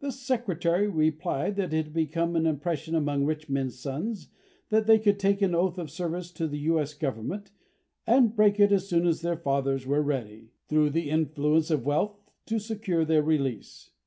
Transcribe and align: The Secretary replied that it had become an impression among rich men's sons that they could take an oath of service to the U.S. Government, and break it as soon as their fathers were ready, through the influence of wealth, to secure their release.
The 0.00 0.12
Secretary 0.12 0.86
replied 0.88 1.56
that 1.56 1.72
it 1.72 1.86
had 1.86 1.92
become 1.94 2.36
an 2.36 2.44
impression 2.44 2.94
among 2.94 3.24
rich 3.24 3.48
men's 3.48 3.78
sons 3.78 4.28
that 4.68 4.86
they 4.86 4.98
could 4.98 5.18
take 5.18 5.40
an 5.40 5.54
oath 5.54 5.78
of 5.78 5.90
service 5.90 6.30
to 6.32 6.46
the 6.46 6.58
U.S. 6.68 6.92
Government, 6.92 7.50
and 8.06 8.36
break 8.36 8.60
it 8.60 8.72
as 8.72 8.86
soon 8.86 9.06
as 9.06 9.22
their 9.22 9.38
fathers 9.38 9.86
were 9.86 10.02
ready, 10.02 10.50
through 10.68 10.90
the 10.90 11.08
influence 11.08 11.70
of 11.70 11.86
wealth, 11.86 12.20
to 12.44 12.58
secure 12.58 13.06
their 13.06 13.22
release. 13.22 13.90